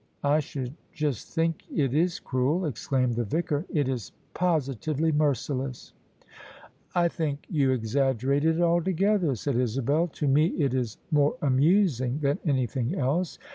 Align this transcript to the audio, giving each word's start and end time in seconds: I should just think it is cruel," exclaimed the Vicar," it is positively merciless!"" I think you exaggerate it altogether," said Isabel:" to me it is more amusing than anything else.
I 0.23 0.39
should 0.39 0.73
just 0.91 1.27
think 1.31 1.61
it 1.69 1.93
is 1.93 2.19
cruel," 2.19 2.65
exclaimed 2.65 3.13
the 3.13 3.23
Vicar," 3.23 3.67
it 3.71 3.87
is 3.87 4.11
positively 4.33 5.11
merciless!"" 5.11 5.93
I 6.95 7.07
think 7.07 7.45
you 7.51 7.69
exaggerate 7.69 8.43
it 8.45 8.59
altogether," 8.59 9.35
said 9.35 9.57
Isabel:" 9.57 10.07
to 10.13 10.27
me 10.27 10.47
it 10.57 10.73
is 10.73 10.97
more 11.11 11.35
amusing 11.39 12.17
than 12.19 12.39
anything 12.43 12.95
else. 12.95 13.37